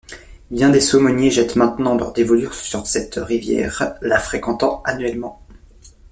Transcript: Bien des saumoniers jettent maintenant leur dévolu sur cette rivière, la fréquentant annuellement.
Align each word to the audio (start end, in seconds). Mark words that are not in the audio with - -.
Bien 0.49 0.71
des 0.71 0.79
saumoniers 0.79 1.29
jettent 1.29 1.55
maintenant 1.57 1.93
leur 1.95 2.11
dévolu 2.11 2.47
sur 2.53 2.87
cette 2.87 3.17
rivière, 3.21 3.95
la 4.01 4.17
fréquentant 4.19 4.81
annuellement. 4.83 5.45